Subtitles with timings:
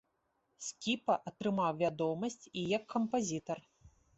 [0.67, 3.57] Скіпа атрымаў вядомасць і як кампазітар.